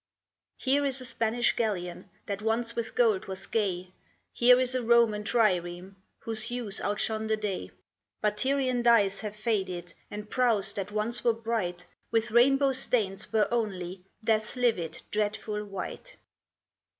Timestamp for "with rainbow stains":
12.09-13.31